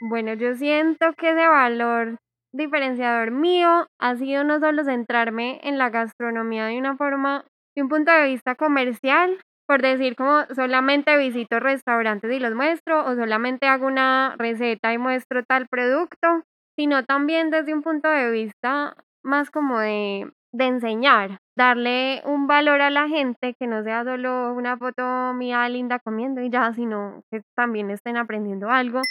Bueno, 0.00 0.34
yo 0.34 0.54
siento 0.54 1.12
que 1.14 1.30
ese 1.30 1.46
valor 1.48 2.18
diferenciador 2.52 3.32
mío 3.32 3.88
ha 3.98 4.16
sido 4.16 4.44
no 4.44 4.60
solo 4.60 4.84
centrarme 4.84 5.60
en 5.64 5.76
la 5.76 5.90
gastronomía 5.90 6.66
de 6.66 6.78
una 6.78 6.96
forma, 6.96 7.44
de 7.76 7.82
un 7.82 7.88
punto 7.88 8.12
de 8.12 8.26
vista 8.26 8.54
comercial, 8.54 9.38
por 9.66 9.82
decir 9.82 10.16
como 10.16 10.44
solamente 10.54 11.16
visito 11.18 11.60
restaurantes 11.60 12.32
y 12.32 12.38
los 12.38 12.54
muestro 12.54 13.04
o 13.04 13.14
solamente 13.16 13.66
hago 13.66 13.86
una 13.86 14.34
receta 14.38 14.92
y 14.92 14.98
muestro 14.98 15.44
tal 15.44 15.66
producto, 15.68 16.42
sino 16.76 17.04
también 17.04 17.50
desde 17.50 17.74
un 17.74 17.82
punto 17.82 18.08
de 18.08 18.30
vista 18.30 18.94
más 19.24 19.50
como 19.50 19.80
de, 19.80 20.30
de 20.52 20.64
enseñar, 20.64 21.38
darle 21.56 22.22
un 22.24 22.46
valor 22.46 22.80
a 22.80 22.90
la 22.90 23.08
gente 23.08 23.54
que 23.58 23.66
no 23.66 23.82
sea 23.82 24.04
solo 24.04 24.54
una 24.54 24.78
foto 24.78 25.34
mía 25.34 25.68
linda 25.68 25.98
comiendo 25.98 26.40
y 26.40 26.50
ya, 26.50 26.72
sino 26.72 27.22
que 27.30 27.42
también 27.54 27.90
estén 27.90 28.16
aprendiendo 28.16 28.70
algo. 28.70 29.02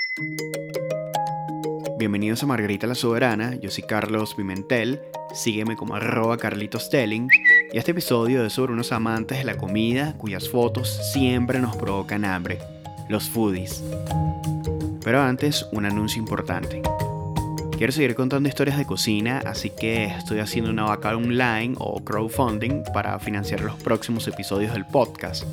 Bienvenidos 1.97 2.43
a 2.43 2.45
Margarita 2.45 2.85
la 2.85 2.93
Soberana, 2.93 3.55
yo 3.55 3.71
soy 3.71 3.83
Carlos 3.83 4.35
Pimentel, 4.35 5.01
sígueme 5.33 5.75
como 5.75 5.95
arroba 5.95 6.37
Carlitos 6.37 6.91
Telling, 6.91 7.27
y 7.73 7.77
este 7.79 7.89
episodio 7.89 8.45
es 8.45 8.53
sobre 8.53 8.71
unos 8.71 8.91
amantes 8.91 9.39
de 9.39 9.43
la 9.43 9.57
comida 9.57 10.13
cuyas 10.19 10.47
fotos 10.47 10.87
siempre 11.11 11.57
nos 11.59 11.75
provocan 11.75 12.23
hambre, 12.23 12.59
los 13.09 13.27
foodies. 13.27 13.83
Pero 15.03 15.23
antes, 15.23 15.65
un 15.71 15.85
anuncio 15.85 16.19
importante. 16.19 16.83
Quiero 17.75 17.91
seguir 17.91 18.13
contando 18.13 18.47
historias 18.47 18.77
de 18.77 18.85
cocina, 18.85 19.41
así 19.47 19.71
que 19.71 20.05
estoy 20.05 20.37
haciendo 20.37 20.69
una 20.69 20.83
vaca 20.83 21.17
online 21.17 21.73
o 21.79 22.03
crowdfunding 22.03 22.83
para 22.93 23.17
financiar 23.17 23.61
los 23.61 23.75
próximos 23.75 24.27
episodios 24.27 24.73
del 24.73 24.85
podcast. 24.85 25.45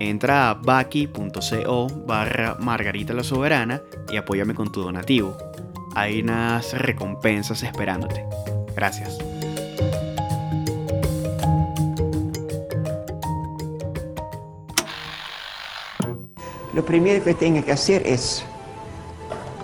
Entra 0.00 0.50
a 0.50 0.54
baki.co 0.54 1.86
barra 2.06 2.58
Margarita 2.60 3.14
la 3.14 3.24
Soberana 3.24 3.80
y 4.12 4.18
apóyame 4.18 4.54
con 4.54 4.70
tu 4.70 4.82
donativo 4.82 5.34
hay 5.94 6.20
unas 6.20 6.72
recompensas 6.72 7.62
esperándote. 7.62 8.24
Gracias. 8.74 9.18
Lo 16.74 16.84
primero 16.84 17.24
que 17.24 17.34
tenga 17.34 17.62
que 17.62 17.72
hacer 17.72 18.06
es 18.06 18.44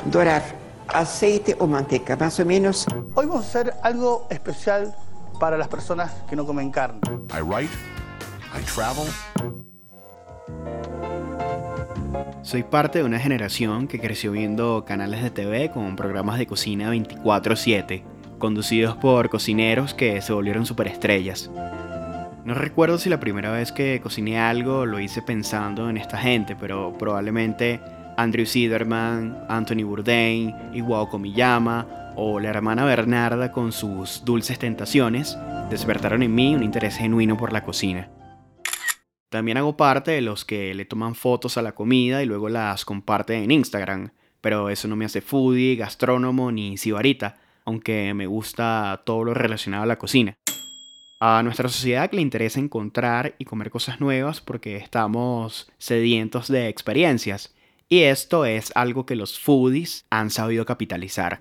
dorar 0.07 0.43
aceite 0.89 1.57
o 1.59 1.67
manteca, 1.67 2.17
más 2.17 2.41
o 2.41 2.45
menos. 2.45 2.87
Hoy 3.15 3.27
vamos 3.27 3.45
a 3.45 3.48
hacer 3.48 3.75
algo 3.83 4.27
especial 4.31 4.95
para 5.39 5.57
las 5.57 5.69
personas 5.69 6.13
que 6.29 6.37
no 6.37 6.47
comen 6.47 6.70
carne. 6.70 7.01
I 7.31 7.41
write, 7.41 7.73
I 8.53 8.63
travel, 8.65 9.07
soy 12.45 12.62
parte 12.62 12.98
de 12.98 13.05
una 13.05 13.19
generación 13.19 13.89
que 13.89 13.98
creció 13.98 14.31
viendo 14.31 14.84
canales 14.84 15.23
de 15.23 15.31
TV 15.31 15.70
con 15.70 15.97
programas 15.97 16.39
de 16.39 16.47
cocina 16.47 16.91
24/7, 16.91 18.05
conducidos 18.39 18.97
por 18.97 19.31
cocineros 19.31 19.95
que 19.95 20.20
se 20.20 20.34
volvieron 20.34 20.67
superestrellas. 20.67 21.51
No 22.45 22.53
recuerdo 22.53 22.98
si 22.98 23.09
la 23.09 23.19
primera 23.19 23.51
vez 23.51 23.73
que 23.73 23.98
cociné 24.03 24.39
algo 24.39 24.84
lo 24.84 25.01
hice 25.01 25.23
pensando 25.23 25.89
en 25.89 25.97
esta 25.97 26.19
gente, 26.19 26.55
pero 26.55 26.92
probablemente 26.98 27.81
Andrew 28.19 28.45
Siderman, 28.45 29.39
Anthony 29.48 29.83
Bourdain, 29.83 30.55
Iwao 30.75 31.08
Komiyama 31.08 32.12
o 32.14 32.41
la 32.41 32.51
hermana 32.51 32.84
Bernarda 32.84 33.53
con 33.53 33.73
sus 33.73 34.23
dulces 34.23 34.58
tentaciones 34.58 35.39
despertaron 35.70 36.23
en 36.23 36.34
mí 36.34 36.55
un 36.55 36.62
interés 36.62 36.98
genuino 36.98 37.39
por 37.39 37.55
la 37.55 37.64
cocina. 37.64 38.11
También 39.35 39.59
hago 39.59 39.77
parte 39.77 40.13
de 40.13 40.21
los 40.21 40.45
que 40.45 40.73
le 40.75 40.85
toman 40.85 41.17
fotos 41.17 41.59
a 41.59 41.63
la 41.63 41.75
comida 41.75 42.23
y 42.23 42.27
luego 42.27 42.49
las 42.49 42.85
comparten 42.85 43.43
en 43.43 43.51
Instagram, 43.51 44.11
pero 44.41 44.71
eso 44.71 44.87
no 44.87 44.95
me 44.95 45.07
hace 45.07 45.23
foodie, 45.23 45.75
gastrónomo 45.75 46.53
ni 46.53 46.77
sibarita, 46.77 47.35
aunque 47.65 48.15
me 48.15 48.29
gusta 48.29 49.03
todo 49.05 49.25
lo 49.25 49.35
relacionado 49.35 49.83
a 49.83 49.87
la 49.87 49.99
cocina. 49.99 50.37
A 51.19 51.43
nuestra 51.43 51.69
sociedad 51.69 52.13
le 52.13 52.20
interesa 52.20 52.61
encontrar 52.61 53.35
y 53.36 53.45
comer 53.45 53.70
cosas 53.70 53.98
nuevas 53.98 54.41
porque 54.41 54.77
estamos 54.77 55.69
sedientos 55.79 56.47
de 56.47 56.69
experiencias, 56.69 57.57
y 57.89 58.03
esto 58.03 58.45
es 58.45 58.70
algo 58.77 59.05
que 59.05 59.17
los 59.17 59.41
foodies 59.41 60.07
han 60.11 60.31
sabido 60.31 60.64
capitalizar. 60.64 61.41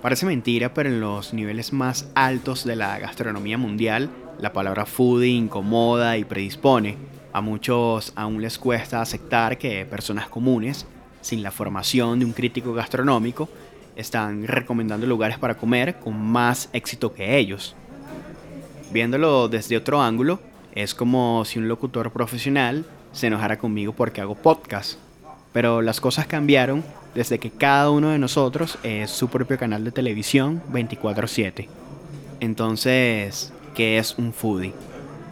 Parece 0.00 0.24
mentira, 0.24 0.72
pero 0.72 0.88
en 0.88 1.00
los 1.00 1.34
niveles 1.34 1.74
más 1.74 2.10
altos 2.14 2.64
de 2.64 2.76
la 2.76 2.98
gastronomía 2.98 3.58
mundial, 3.58 4.08
la 4.38 4.52
palabra 4.52 4.86
foodie 4.86 5.30
incomoda 5.30 6.16
y 6.16 6.24
predispone. 6.24 6.96
A 7.32 7.40
muchos 7.40 8.12
aún 8.16 8.42
les 8.42 8.58
cuesta 8.58 9.00
aceptar 9.00 9.58
que 9.58 9.86
personas 9.86 10.28
comunes, 10.28 10.86
sin 11.20 11.42
la 11.42 11.50
formación 11.50 12.18
de 12.18 12.24
un 12.24 12.32
crítico 12.32 12.74
gastronómico, 12.74 13.48
están 13.96 14.46
recomendando 14.46 15.06
lugares 15.06 15.38
para 15.38 15.56
comer 15.56 15.96
con 15.96 16.20
más 16.20 16.68
éxito 16.72 17.14
que 17.14 17.38
ellos. 17.38 17.74
Viéndolo 18.90 19.48
desde 19.48 19.76
otro 19.76 20.02
ángulo, 20.02 20.40
es 20.74 20.94
como 20.94 21.44
si 21.44 21.58
un 21.58 21.68
locutor 21.68 22.10
profesional 22.10 22.84
se 23.12 23.26
enojara 23.28 23.58
conmigo 23.58 23.92
porque 23.92 24.20
hago 24.20 24.34
podcast. 24.34 24.98
Pero 25.52 25.82
las 25.82 26.00
cosas 26.00 26.26
cambiaron 26.26 26.82
desde 27.14 27.38
que 27.38 27.50
cada 27.50 27.90
uno 27.90 28.10
de 28.10 28.18
nosotros 28.18 28.78
es 28.82 29.10
su 29.10 29.28
propio 29.28 29.58
canal 29.58 29.84
de 29.84 29.92
televisión 29.92 30.62
24/7. 30.72 31.68
Entonces, 32.40 33.52
¿qué 33.74 33.98
es 33.98 34.18
un 34.18 34.32
foodie? 34.32 34.74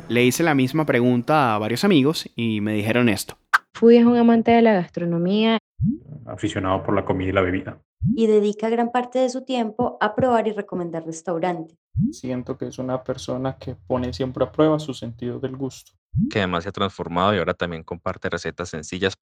Le 0.08 0.24
hice 0.24 0.42
la 0.42 0.54
misma 0.54 0.86
pregunta 0.86 1.54
a 1.54 1.58
varios 1.58 1.84
amigos 1.84 2.28
y 2.34 2.60
me 2.60 2.74
dijeron 2.74 3.08
esto. 3.08 3.38
Foodie 3.74 4.00
es 4.00 4.06
un 4.06 4.16
amante 4.16 4.50
de 4.50 4.62
la 4.62 4.72
gastronomía. 4.74 5.58
Aficionado 6.26 6.82
por 6.82 6.94
la 6.94 7.04
comida 7.04 7.30
y 7.30 7.32
la 7.32 7.42
bebida. 7.42 7.80
Y 8.16 8.26
dedica 8.26 8.68
gran 8.68 8.90
parte 8.90 9.18
de 9.18 9.28
su 9.28 9.44
tiempo 9.44 9.98
a 10.00 10.14
probar 10.14 10.48
y 10.48 10.52
recomendar 10.52 11.04
restaurantes. 11.04 11.76
Siento 12.12 12.56
que 12.56 12.66
es 12.66 12.78
una 12.78 13.02
persona 13.02 13.56
que 13.58 13.74
pone 13.74 14.12
siempre 14.12 14.44
a 14.44 14.52
prueba 14.52 14.78
su 14.78 14.94
sentido 14.94 15.38
del 15.38 15.56
gusto. 15.56 15.92
Que 16.30 16.38
además 16.38 16.64
se 16.64 16.70
ha 16.70 16.72
transformado 16.72 17.34
y 17.34 17.38
ahora 17.38 17.54
también 17.54 17.82
comparte 17.82 18.28
recetas 18.30 18.70
sencillas. 18.70 19.14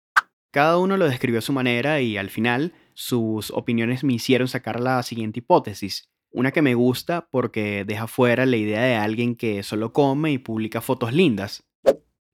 Cada 0.52 0.78
uno 0.78 0.96
lo 0.96 1.08
describió 1.08 1.40
a 1.40 1.42
su 1.42 1.54
manera 1.54 2.02
y 2.02 2.18
al 2.18 2.30
final 2.30 2.74
sus 2.94 3.52
opiniones 3.52 4.04
me 4.04 4.14
hicieron 4.14 4.48
sacar 4.48 4.80
la 4.80 5.04
siguiente 5.04 5.40
hipótesis. 5.40 6.10
Una 6.38 6.52
que 6.52 6.62
me 6.62 6.75
gusta 6.75 7.28
porque 7.31 7.84
deja 7.84 8.06
fuera 8.06 8.46
la 8.46 8.58
idea 8.58 8.84
de 8.84 8.94
alguien 8.94 9.36
que 9.36 9.64
solo 9.64 9.92
come 9.92 10.31
y 10.31 10.38
publica 10.38 10.81
fotos 10.81 11.12
lindas. 11.12 11.64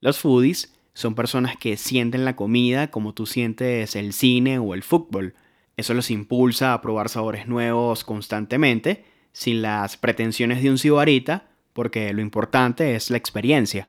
Los 0.01 0.19
foodies 0.19 0.73
son 0.93 1.15
personas 1.15 1.55
que 1.55 1.77
sienten 1.77 2.25
la 2.25 2.35
comida 2.35 2.91
como 2.91 3.13
tú 3.13 3.25
sientes 3.25 3.95
el 3.95 4.11
cine 4.11 4.59
o 4.59 4.73
el 4.73 4.83
fútbol. 4.83 5.35
Eso 5.77 5.93
los 5.93 6.11
impulsa 6.11 6.73
a 6.73 6.81
probar 6.81 7.07
sabores 7.07 7.47
nuevos 7.47 8.03
constantemente, 8.03 9.05
sin 9.31 9.61
las 9.61 9.95
pretensiones 9.95 10.61
de 10.61 10.69
un 10.69 10.79
cibarita, 10.79 11.47
porque 11.71 12.11
lo 12.11 12.21
importante 12.21 12.95
es 12.95 13.09
la 13.09 13.15
experiencia. 13.15 13.87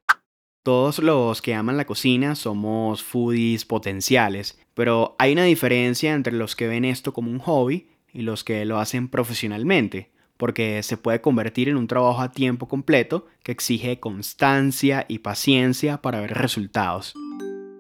Todos 0.63 1.01
los 1.01 1.43
que 1.43 1.57
aman 1.57 1.77
la 1.77 1.87
cocina 1.87 2.37
somos 2.37 3.03
foodies 3.03 3.65
potenciales, 3.65 4.61
pero 4.75 5.17
hay 5.19 5.33
una 5.33 5.43
diferencia 5.43 6.15
entre 6.15 6.35
los 6.35 6.55
que 6.55 6.69
ven 6.69 6.85
esto 6.85 7.13
como 7.13 7.33
un 7.33 7.41
hobby 7.41 7.89
y 8.15 8.23
los 8.23 8.45
que 8.45 8.65
lo 8.65 8.79
hacen 8.79 9.09
profesionalmente, 9.09 10.11
porque 10.39 10.83
se 10.83 10.97
puede 10.97 11.21
convertir 11.21 11.69
en 11.69 11.77
un 11.77 11.87
trabajo 11.87 12.23
a 12.23 12.31
tiempo 12.31 12.69
completo 12.69 13.27
que 13.43 13.53
exige 13.53 14.01
constancia 14.01 15.05
y 15.09 15.19
paciencia 15.19 15.99
para 15.99 16.21
ver 16.21 16.33
resultados. 16.33 17.15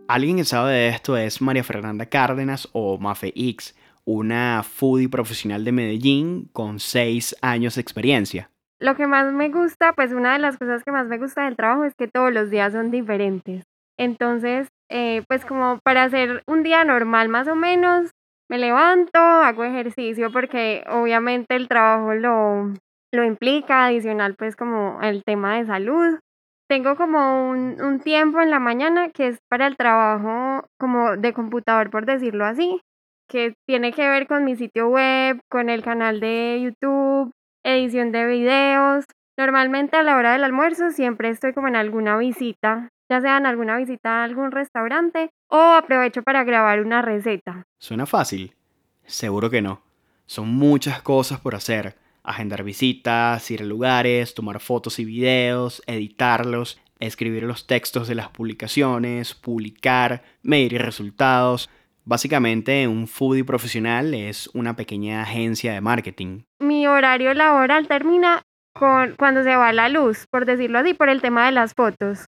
Alguien 0.06 0.36
que 0.36 0.44
sabe 0.44 0.72
de 0.72 0.88
esto 0.88 1.16
es 1.16 1.40
María 1.40 1.64
Fernanda 1.64 2.06
Cárdenas 2.06 2.68
o 2.72 2.98
Mafe 2.98 3.28
X, 3.28 3.74
una 4.04 4.62
foodie 4.62 5.08
profesional 5.08 5.64
de 5.64 5.72
Medellín 5.72 6.50
con 6.52 6.78
6 6.78 7.36
años 7.40 7.76
de 7.76 7.80
experiencia. 7.80 8.50
Lo 8.80 8.96
que 8.96 9.06
más 9.06 9.32
me 9.32 9.48
gusta, 9.48 9.94
pues 9.94 10.12
una 10.12 10.34
de 10.34 10.40
las 10.40 10.58
cosas 10.58 10.84
que 10.84 10.92
más 10.92 11.06
me 11.06 11.16
gusta 11.16 11.44
del 11.44 11.56
trabajo 11.56 11.84
es 11.84 11.94
que 11.94 12.08
todos 12.08 12.32
los 12.32 12.50
días 12.50 12.72
son 12.72 12.90
diferentes. 12.90 13.64
Entonces, 13.96 14.68
eh, 14.90 15.22
pues 15.28 15.44
como 15.44 15.78
para 15.82 16.02
hacer 16.02 16.42
un 16.46 16.62
día 16.62 16.84
normal 16.84 17.28
más 17.28 17.48
o 17.48 17.54
menos, 17.54 18.10
me 18.54 18.58
levanto, 18.58 19.18
hago 19.18 19.64
ejercicio 19.64 20.30
porque 20.30 20.84
obviamente 20.88 21.56
el 21.56 21.66
trabajo 21.66 22.14
lo, 22.14 22.72
lo 23.12 23.24
implica, 23.24 23.86
adicional 23.86 24.36
pues 24.36 24.54
como 24.54 25.00
el 25.02 25.24
tema 25.24 25.56
de 25.56 25.66
salud. 25.66 26.20
Tengo 26.68 26.94
como 26.94 27.50
un, 27.50 27.82
un 27.82 27.98
tiempo 27.98 28.40
en 28.40 28.50
la 28.50 28.60
mañana 28.60 29.08
que 29.10 29.26
es 29.26 29.38
para 29.50 29.66
el 29.66 29.76
trabajo 29.76 30.68
como 30.78 31.16
de 31.16 31.32
computador, 31.32 31.90
por 31.90 32.06
decirlo 32.06 32.44
así, 32.44 32.80
que 33.28 33.54
tiene 33.66 33.92
que 33.92 34.08
ver 34.08 34.28
con 34.28 34.44
mi 34.44 34.54
sitio 34.54 34.88
web, 34.88 35.40
con 35.50 35.68
el 35.68 35.82
canal 35.82 36.20
de 36.20 36.60
YouTube, 36.62 37.32
edición 37.64 38.12
de 38.12 38.24
videos. 38.26 39.04
Normalmente 39.36 39.96
a 39.96 40.04
la 40.04 40.14
hora 40.14 40.32
del 40.32 40.44
almuerzo 40.44 40.90
siempre 40.90 41.28
estoy 41.28 41.54
como 41.54 41.66
en 41.66 41.74
alguna 41.74 42.16
visita 42.18 42.88
ya 43.08 43.20
sea 43.20 43.36
en 43.36 43.46
alguna 43.46 43.76
visita 43.76 44.20
a 44.20 44.24
algún 44.24 44.50
restaurante 44.50 45.30
o 45.48 45.56
aprovecho 45.56 46.22
para 46.22 46.44
grabar 46.44 46.80
una 46.80 47.02
receta. 47.02 47.64
¿Suena 47.78 48.06
fácil? 48.06 48.54
Seguro 49.06 49.50
que 49.50 49.62
no. 49.62 49.82
Son 50.26 50.48
muchas 50.48 51.02
cosas 51.02 51.40
por 51.40 51.54
hacer. 51.54 51.96
Agendar 52.22 52.64
visitas, 52.64 53.50
ir 53.50 53.60
a 53.60 53.66
lugares, 53.66 54.34
tomar 54.34 54.58
fotos 54.58 54.98
y 54.98 55.04
videos, 55.04 55.82
editarlos, 55.86 56.80
escribir 56.98 57.42
los 57.42 57.66
textos 57.66 58.08
de 58.08 58.14
las 58.14 58.28
publicaciones, 58.28 59.34
publicar, 59.34 60.22
medir 60.42 60.80
resultados. 60.80 61.68
Básicamente, 62.04 62.88
un 62.88 63.06
foodie 63.06 63.44
profesional 63.44 64.14
es 64.14 64.48
una 64.54 64.74
pequeña 64.76 65.22
agencia 65.22 65.74
de 65.74 65.80
marketing. 65.80 66.42
Mi 66.60 66.86
horario 66.86 67.34
laboral 67.34 67.88
termina 67.88 68.42
con, 68.74 69.14
cuando 69.16 69.42
se 69.42 69.54
va 69.56 69.72
la 69.72 69.88
luz, 69.88 70.26
por 70.30 70.46
decirlo 70.46 70.78
así, 70.78 70.94
por 70.94 71.08
el 71.08 71.20
tema 71.20 71.46
de 71.46 71.52
las 71.52 71.74
fotos. 71.74 72.24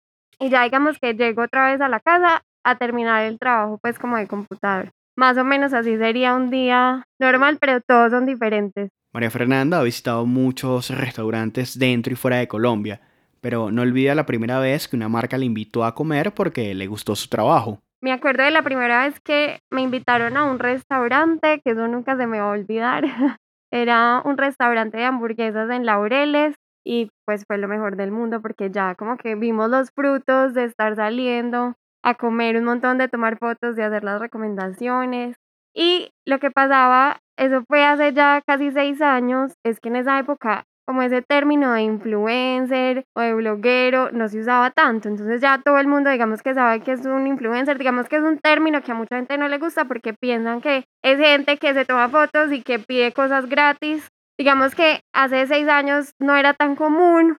Y 0.41 0.49
ya 0.49 0.63
digamos 0.63 0.97
que 0.97 1.13
llego 1.13 1.43
otra 1.43 1.71
vez 1.71 1.79
a 1.81 1.87
la 1.87 1.99
casa 1.99 2.43
a 2.63 2.75
terminar 2.75 3.23
el 3.25 3.37
trabajo, 3.37 3.77
pues 3.79 3.99
como 3.99 4.17
de 4.17 4.25
computador. 4.25 4.89
Más 5.15 5.37
o 5.37 5.43
menos 5.43 5.71
así 5.71 5.95
sería 5.99 6.33
un 6.33 6.49
día 6.49 7.03
normal, 7.19 7.59
pero 7.61 7.79
todos 7.79 8.09
son 8.11 8.25
diferentes. 8.25 8.89
María 9.13 9.29
Fernanda 9.29 9.79
ha 9.79 9.83
visitado 9.83 10.25
muchos 10.25 10.89
restaurantes 10.89 11.77
dentro 11.77 12.11
y 12.11 12.15
fuera 12.15 12.37
de 12.37 12.47
Colombia, 12.47 13.01
pero 13.39 13.69
no 13.69 13.83
olvida 13.83 14.15
la 14.15 14.25
primera 14.25 14.57
vez 14.57 14.87
que 14.87 14.95
una 14.95 15.09
marca 15.09 15.37
le 15.37 15.45
invitó 15.45 15.85
a 15.85 15.93
comer 15.93 16.33
porque 16.33 16.73
le 16.73 16.87
gustó 16.87 17.15
su 17.15 17.29
trabajo. 17.29 17.79
Me 18.01 18.11
acuerdo 18.11 18.43
de 18.43 18.49
la 18.49 18.63
primera 18.63 19.05
vez 19.05 19.19
que 19.19 19.59
me 19.69 19.83
invitaron 19.83 20.37
a 20.37 20.45
un 20.45 20.57
restaurante, 20.57 21.61
que 21.63 21.71
eso 21.73 21.87
nunca 21.87 22.17
se 22.17 22.25
me 22.25 22.39
va 22.39 22.47
a 22.47 22.53
olvidar. 22.53 23.03
Era 23.71 24.23
un 24.25 24.39
restaurante 24.39 24.97
de 24.97 25.05
hamburguesas 25.05 25.69
en 25.69 25.85
Laureles 25.85 26.55
y 26.83 27.09
pues 27.25 27.45
fue 27.45 27.57
lo 27.57 27.67
mejor 27.67 27.95
del 27.95 28.11
mundo 28.11 28.41
porque 28.41 28.69
ya 28.71 28.95
como 28.95 29.17
que 29.17 29.35
vimos 29.35 29.69
los 29.69 29.91
frutos 29.91 30.53
de 30.53 30.65
estar 30.65 30.95
saliendo 30.95 31.75
a 32.03 32.15
comer 32.15 32.57
un 32.57 32.65
montón, 32.65 32.97
de 32.97 33.07
tomar 33.07 33.37
fotos, 33.37 33.75
de 33.75 33.83
hacer 33.83 34.03
las 34.03 34.19
recomendaciones. 34.19 35.35
Y 35.73 36.11
lo 36.25 36.39
que 36.39 36.51
pasaba, 36.51 37.19
eso 37.37 37.63
fue 37.67 37.85
hace 37.85 38.13
ya 38.13 38.41
casi 38.45 38.71
seis 38.71 39.01
años, 39.01 39.53
es 39.63 39.79
que 39.79 39.89
en 39.89 39.97
esa 39.97 40.19
época 40.19 40.65
como 40.91 41.03
ese 41.03 41.21
término 41.21 41.71
de 41.71 41.83
influencer 41.83 43.05
o 43.15 43.21
de 43.21 43.33
bloguero 43.33 44.11
no 44.11 44.27
se 44.27 44.39
usaba 44.39 44.71
tanto. 44.71 45.07
Entonces 45.07 45.39
ya 45.39 45.61
todo 45.63 45.77
el 45.77 45.87
mundo 45.87 46.09
digamos 46.09 46.41
que 46.41 46.53
sabe 46.53 46.81
que 46.81 46.91
es 46.91 47.05
un 47.05 47.27
influencer, 47.27 47.77
digamos 47.77 48.09
que 48.09 48.17
es 48.17 48.23
un 48.23 48.39
término 48.39 48.81
que 48.81 48.91
a 48.91 48.95
mucha 48.95 49.15
gente 49.15 49.37
no 49.37 49.47
le 49.47 49.57
gusta 49.57 49.85
porque 49.85 50.13
piensan 50.13 50.59
que 50.59 50.83
es 51.01 51.17
gente 51.17 51.55
que 51.57 51.73
se 51.73 51.85
toma 51.85 52.09
fotos 52.09 52.51
y 52.51 52.61
que 52.61 52.79
pide 52.79 53.13
cosas 53.13 53.47
gratis. 53.47 54.10
Digamos 54.39 54.75
que 54.75 55.01
hace 55.13 55.45
seis 55.47 55.67
años 55.67 56.13
no 56.19 56.35
era 56.35 56.53
tan 56.53 56.75
común, 56.75 57.37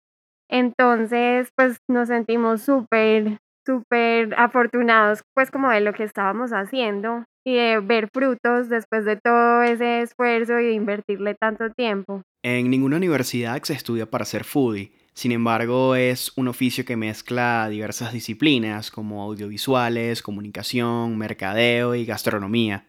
entonces 0.49 1.49
pues 1.55 1.77
nos 1.89 2.07
sentimos 2.07 2.61
súper, 2.61 3.39
súper 3.65 4.33
afortunados 4.37 5.21
pues 5.33 5.51
como 5.51 5.69
de 5.69 5.81
lo 5.81 5.93
que 5.93 6.03
estábamos 6.03 6.51
haciendo 6.51 7.25
y 7.45 7.55
de 7.55 7.79
ver 7.79 8.09
frutos 8.13 8.69
después 8.69 9.05
de 9.05 9.17
todo 9.17 9.63
ese 9.63 10.01
esfuerzo 10.01 10.59
y 10.59 10.65
de 10.65 10.73
invertirle 10.73 11.35
tanto 11.35 11.69
tiempo. 11.71 12.21
En 12.43 12.69
ninguna 12.69 12.97
universidad 12.97 13.61
se 13.63 13.73
estudia 13.73 14.09
para 14.09 14.25
ser 14.25 14.43
foodie. 14.43 14.91
Sin 15.13 15.31
embargo, 15.31 15.95
es 15.95 16.31
un 16.37 16.47
oficio 16.47 16.85
que 16.85 16.97
mezcla 16.97 17.67
diversas 17.69 18.13
disciplinas 18.13 18.89
como 18.89 19.21
audiovisuales, 19.23 20.23
comunicación, 20.23 21.17
mercadeo 21.17 21.93
y 21.95 22.05
gastronomía. 22.05 22.87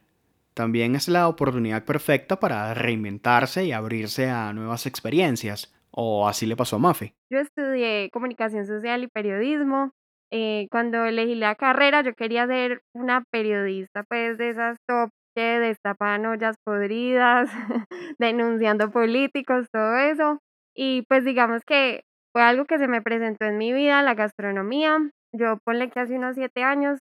También 0.54 0.94
es 0.94 1.08
la 1.08 1.28
oportunidad 1.28 1.84
perfecta 1.84 2.38
para 2.38 2.72
reinventarse 2.74 3.64
y 3.64 3.72
abrirse 3.72 4.30
a 4.30 4.52
nuevas 4.52 4.86
experiencias, 4.86 5.74
o 5.90 6.28
así 6.28 6.46
le 6.46 6.56
pasó 6.56 6.76
a 6.76 6.78
Mafe. 6.78 7.14
Yo 7.30 7.40
estudié 7.40 8.08
comunicación 8.10 8.64
social 8.64 9.02
y 9.02 9.08
periodismo. 9.08 9.90
Eh, 10.30 10.68
cuando 10.70 11.04
elegí 11.04 11.34
la 11.34 11.54
carrera 11.54 12.02
yo 12.02 12.14
quería 12.14 12.46
ser 12.46 12.82
una 12.92 13.24
periodista 13.30 14.04
pues 14.04 14.38
de 14.38 14.50
esas 14.50 14.78
top 14.88 15.10
que 15.36 15.58
destapan 15.58 16.24
ollas 16.26 16.56
podridas, 16.64 17.50
denunciando 18.18 18.90
políticos, 18.90 19.66
todo 19.72 19.96
eso. 19.98 20.38
Y 20.74 21.02
pues 21.08 21.24
digamos 21.24 21.62
que 21.64 22.04
fue 22.32 22.42
algo 22.42 22.64
que 22.64 22.78
se 22.78 22.88
me 22.88 23.02
presentó 23.02 23.44
en 23.44 23.58
mi 23.58 23.72
vida, 23.72 24.02
la 24.02 24.14
gastronomía. 24.14 24.98
Yo 25.32 25.58
ponle 25.64 25.90
que 25.90 26.00
hace 26.00 26.16
unos 26.16 26.36
siete 26.36 26.62
años 26.62 27.00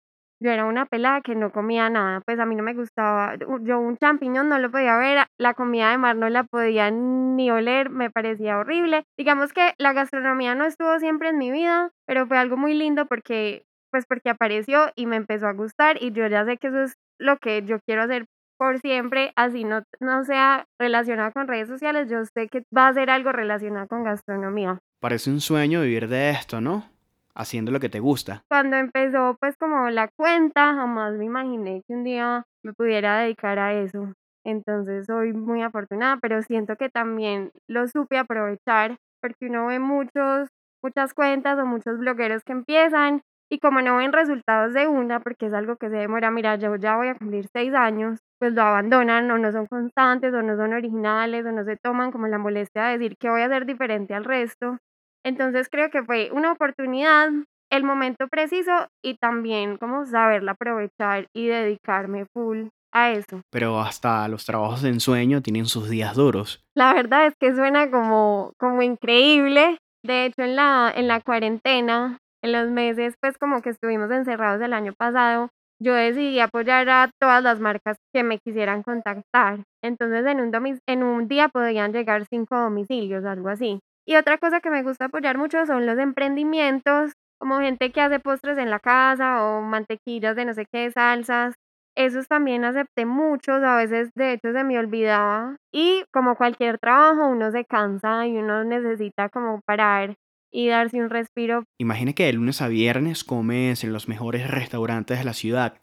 yo 0.45 0.51
era 0.51 0.65
una 0.65 0.86
pelada 0.86 1.21
que 1.21 1.33
no 1.33 1.51
comía 1.51 1.89
nada, 1.89 2.21
pues 2.21 2.39
a 2.39 2.45
mí 2.45 2.56
no 2.56 2.62
me 2.62 2.75
gustaba, 2.75 3.36
yo 3.63 3.80
un 3.80 3.97
champiñón 3.97 4.47
no 4.47 4.59
lo 4.59 4.69
podía 4.69 4.95
ver, 4.97 5.25
la 5.39 5.56
comida 5.56 5.89
de 5.89 5.97
mar 5.97 6.15
no 6.15 6.30
la 6.30 6.44
podía 6.44 6.92
ni 6.92 7.50
oler, 7.50 7.89
me 7.89 8.12
parecía 8.12 8.59
horrible. 8.59 9.06
Digamos 9.18 9.53
que 9.53 9.74
la 9.80 9.94
gastronomía 9.94 10.53
no 10.53 10.65
estuvo 10.65 11.00
siempre 11.00 11.30
en 11.30 11.39
mi 11.39 11.50
vida, 11.50 11.89
pero 12.06 12.27
fue 12.27 12.38
algo 12.38 12.57
muy 12.57 12.75
lindo 12.75 13.07
porque 13.07 13.63
pues 13.89 14.06
porque 14.06 14.30
apareció 14.30 14.92
y 14.95 15.07
me 15.07 15.15
empezó 15.15 15.47
a 15.47 15.53
gustar 15.53 15.97
y 16.00 16.12
yo 16.12 16.27
ya 16.27 16.45
sé 16.45 16.57
que 16.57 16.68
eso 16.68 16.83
es 16.83 16.94
lo 17.18 17.38
que 17.38 17.63
yo 17.63 17.80
quiero 17.80 18.03
hacer 18.03 18.25
por 18.57 18.80
siempre, 18.80 19.33
así 19.36 19.63
no, 19.63 19.83
no 20.00 20.24
sea 20.25 20.68
relacionado 20.80 21.31
con 21.31 21.48
redes 21.48 21.69
sociales, 21.69 22.07
yo 22.09 22.24
sé 22.25 22.48
que 22.50 22.63
va 22.75 22.88
a 22.88 22.94
ser 22.94 23.09
algo 23.09 23.31
relacionado 23.31 23.88
con 23.88 24.03
gastronomía. 24.03 24.77
Parece 25.01 25.31
un 25.31 25.41
sueño 25.41 25.81
vivir 25.81 26.07
de 26.07 26.30
esto, 26.30 26.62
¿no? 26.62 26.86
Haciendo 27.35 27.71
lo 27.71 27.79
que 27.79 27.89
te 27.89 27.99
gusta. 27.99 28.43
Cuando 28.49 28.77
empezó 28.77 29.35
pues 29.39 29.57
como 29.57 29.89
la 29.89 30.07
cuenta, 30.15 30.73
jamás 30.73 31.13
me 31.15 31.25
imaginé 31.25 31.81
que 31.87 31.93
un 31.93 32.03
día 32.03 32.43
me 32.63 32.73
pudiera 32.73 33.19
dedicar 33.19 33.59
a 33.59 33.73
eso. 33.73 34.13
Entonces 34.45 35.05
soy 35.07 35.33
muy 35.33 35.63
afortunada, 35.63 36.17
pero 36.21 36.41
siento 36.43 36.75
que 36.75 36.89
también 36.89 37.51
lo 37.67 37.87
supe 37.87 38.17
aprovechar 38.17 38.97
porque 39.21 39.47
uno 39.47 39.65
ve 39.67 39.79
muchos, 39.79 40.49
muchas 40.83 41.13
cuentas 41.13 41.57
o 41.59 41.65
muchos 41.65 41.97
blogueros 41.97 42.43
que 42.43 42.53
empiezan 42.53 43.21
y 43.49 43.59
como 43.59 43.81
no 43.81 43.97
ven 43.97 44.13
resultados 44.13 44.73
de 44.73 44.88
una, 44.88 45.19
porque 45.19 45.47
es 45.47 45.53
algo 45.53 45.77
que 45.77 45.89
se 45.89 45.97
demora, 45.97 46.31
mira, 46.31 46.55
yo 46.55 46.75
ya 46.75 46.95
voy 46.97 47.09
a 47.09 47.15
cumplir 47.15 47.47
seis 47.53 47.73
años, 47.73 48.19
pues 48.39 48.53
lo 48.53 48.61
abandonan 48.63 49.29
o 49.31 49.38
no 49.38 49.51
son 49.51 49.67
constantes 49.67 50.33
o 50.33 50.41
no 50.41 50.55
son 50.55 50.73
originales 50.73 51.45
o 51.45 51.51
no 51.51 51.63
se 51.63 51.77
toman 51.77 52.11
como 52.11 52.27
la 52.27 52.38
molestia 52.39 52.85
de 52.85 52.97
decir 52.97 53.17
que 53.17 53.29
voy 53.29 53.41
a 53.41 53.49
ser 53.49 53.65
diferente 53.65 54.13
al 54.13 54.23
resto. 54.25 54.77
Entonces 55.25 55.68
creo 55.69 55.89
que 55.89 56.04
fue 56.04 56.30
una 56.31 56.51
oportunidad, 56.51 57.30
el 57.72 57.83
momento 57.83 58.27
preciso 58.27 58.72
y 59.04 59.16
también 59.18 59.77
como 59.77 60.06
saberla 60.06 60.51
aprovechar 60.51 61.27
y 61.33 61.48
dedicarme 61.48 62.25
full 62.31 62.68
a 62.94 63.12
eso. 63.12 63.42
Pero 63.51 63.80
hasta 63.80 64.27
los 64.27 64.45
trabajos 64.45 64.83
de 64.83 64.89
ensueño 64.89 65.42
tienen 65.42 65.66
sus 65.66 65.89
días 65.89 66.16
duros. 66.16 66.63
La 66.75 66.94
verdad 66.94 67.25
es 67.25 67.33
que 67.39 67.56
suena 67.56 67.89
como, 67.89 68.54
como 68.60 68.83
increíble. 68.83 69.80
De 70.04 70.25
hecho, 70.25 70.44
en 70.44 70.56
la, 70.56 70.94
en 70.95 71.07
la 71.07 71.19
cuarentena 71.22 72.19
en 72.44 72.51
los 72.51 72.69
meses, 72.69 73.16
pues 73.19 73.38
como 73.39 73.63
que 73.63 73.72
estuvimos 73.72 74.12
encerrados 74.12 74.62
el 74.62 74.74
año 74.74 74.94
pasado, 74.94 75.50
yo 75.81 75.94
decidí 75.95 76.39
apoyar 76.39 76.88
a 76.89 77.10
todas 77.19 77.44
las 77.44 77.60
marcas 77.60 77.98
que 78.13 78.24
me 78.24 78.38
quisieran 78.38 78.83
contactar. 78.83 79.63
Entonces 79.83 80.25
en 80.27 80.39
un, 80.39 80.80
en 80.88 81.04
un 81.04 81.27
día 81.27 81.50
podían 81.50 81.92
llegar 81.92 82.25
cinco 82.30 82.56
domicilios, 82.57 83.25
algo 83.25 83.50
así. 83.50 83.80
Y 84.05 84.15
otra 84.15 84.37
cosa 84.37 84.61
que 84.61 84.69
me 84.69 84.83
gusta 84.83 85.05
apoyar 85.05 85.37
mucho 85.37 85.65
son 85.65 85.85
los 85.85 85.97
emprendimientos, 85.97 87.13
como 87.39 87.59
gente 87.59 87.91
que 87.91 88.01
hace 88.01 88.19
postres 88.19 88.57
en 88.57 88.69
la 88.69 88.79
casa 88.79 89.43
o 89.43 89.61
mantequillas 89.61 90.35
de 90.35 90.45
no 90.45 90.53
sé 90.53 90.65
qué, 90.71 90.91
salsas. 90.91 91.55
Esos 91.97 92.27
también 92.27 92.65
acepté 92.65 93.05
muchos, 93.05 93.63
a 93.63 93.77
veces 93.77 94.09
de 94.15 94.33
hecho 94.33 94.51
se 94.51 94.63
me 94.63 94.77
olvidaba. 94.77 95.55
Y 95.71 96.03
como 96.12 96.35
cualquier 96.35 96.77
trabajo, 96.77 97.27
uno 97.27 97.51
se 97.51 97.65
cansa 97.65 98.27
y 98.27 98.38
uno 98.38 98.63
necesita 98.63 99.29
como 99.29 99.62
parar 99.65 100.15
y 100.51 100.67
darse 100.67 101.01
un 101.01 101.09
respiro. 101.09 101.63
Imagina 101.79 102.13
que 102.13 102.25
de 102.25 102.33
lunes 102.33 102.62
a 102.62 102.67
viernes 102.67 103.24
comes 103.24 103.83
en 103.83 103.93
los 103.93 104.07
mejores 104.07 104.50
restaurantes 104.50 105.19
de 105.19 105.25
la 105.25 105.33
ciudad. 105.33 105.75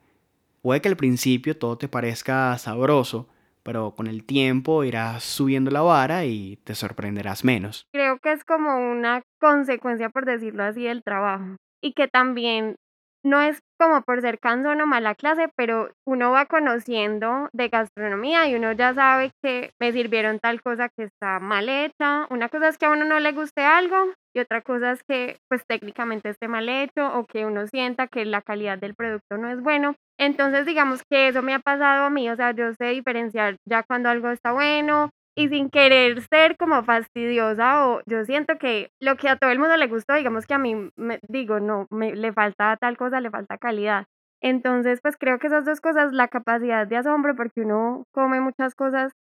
Puede 0.60 0.80
que 0.80 0.88
al 0.88 0.96
principio 0.96 1.58
todo 1.58 1.76
te 1.76 1.88
parezca 1.88 2.56
sabroso, 2.58 3.28
pero 3.62 3.94
con 3.94 4.06
el 4.06 4.24
tiempo 4.24 4.84
irás 4.84 5.22
subiendo 5.22 5.70
la 5.70 5.82
vara 5.82 6.24
y 6.24 6.56
te 6.64 6.74
sorprenderás 6.74 7.44
menos. 7.44 7.86
Creo 7.92 8.18
que 8.18 8.32
es 8.32 8.44
como 8.44 8.90
una 8.90 9.22
consecuencia, 9.40 10.10
por 10.10 10.24
decirlo 10.24 10.64
así, 10.64 10.84
del 10.84 11.02
trabajo. 11.02 11.56
Y 11.82 11.94
que 11.94 12.08
también 12.08 12.76
no 13.24 13.40
es 13.40 13.60
como 13.78 14.02
por 14.02 14.20
ser 14.20 14.38
cansón 14.38 14.80
o 14.80 14.86
mala 14.86 15.14
clase, 15.14 15.48
pero 15.56 15.90
uno 16.06 16.30
va 16.32 16.46
conociendo 16.46 17.48
de 17.52 17.68
gastronomía 17.68 18.48
y 18.48 18.54
uno 18.54 18.72
ya 18.72 18.94
sabe 18.94 19.32
que 19.42 19.70
me 19.80 19.92
sirvieron 19.92 20.40
tal 20.40 20.62
cosa 20.62 20.88
que 20.88 21.04
está 21.04 21.38
mal 21.38 21.68
hecha. 21.68 22.26
Una 22.30 22.48
cosa 22.48 22.68
es 22.68 22.78
que 22.78 22.86
a 22.86 22.90
uno 22.90 23.04
no 23.04 23.20
le 23.20 23.32
guste 23.32 23.62
algo 23.62 24.12
y 24.34 24.40
otra 24.40 24.62
cosa 24.62 24.92
es 24.92 25.02
que 25.02 25.38
pues 25.48 25.62
técnicamente 25.66 26.28
esté 26.28 26.48
mal 26.48 26.68
hecho 26.68 27.06
o 27.18 27.26
que 27.26 27.44
uno 27.46 27.66
sienta 27.66 28.06
que 28.06 28.24
la 28.24 28.42
calidad 28.42 28.78
del 28.78 28.94
producto 28.94 29.36
no 29.36 29.50
es 29.50 29.60
bueno. 29.60 29.94
Entonces 30.18 30.66
digamos 30.66 31.02
que 31.10 31.28
eso 31.28 31.42
me 31.42 31.54
ha 31.54 31.58
pasado 31.58 32.04
a 32.04 32.10
mí, 32.10 32.28
o 32.30 32.36
sea, 32.36 32.52
yo 32.52 32.72
sé 32.74 32.86
diferenciar 32.86 33.56
ya 33.68 33.82
cuando 33.82 34.08
algo 34.08 34.30
está 34.30 34.52
bueno 34.52 35.10
y 35.34 35.48
sin 35.48 35.70
querer 35.70 36.20
ser 36.30 36.56
como 36.56 36.82
fastidiosa 36.84 37.88
o 37.88 38.00
yo 38.06 38.24
siento 38.24 38.58
que 38.58 38.90
lo 39.00 39.16
que 39.16 39.28
a 39.28 39.36
todo 39.36 39.50
el 39.50 39.58
mundo 39.58 39.76
le 39.76 39.86
gustó, 39.86 40.14
digamos 40.14 40.46
que 40.46 40.54
a 40.54 40.58
mí 40.58 40.90
me 40.96 41.20
digo, 41.28 41.60
no, 41.60 41.86
me, 41.90 42.14
le 42.14 42.32
falta 42.32 42.76
tal 42.76 42.96
cosa, 42.96 43.20
le 43.20 43.30
falta 43.30 43.58
calidad. 43.58 44.04
Entonces, 44.42 45.00
pues 45.00 45.16
creo 45.16 45.38
que 45.38 45.46
esas 45.46 45.64
dos 45.64 45.80
cosas, 45.80 46.12
la 46.12 46.28
capacidad 46.28 46.86
de 46.86 46.96
asombro, 46.96 47.36
porque 47.36 47.62
uno 47.62 48.04
come 48.12 48.40
muchas 48.40 48.74
cosas, 48.74 49.12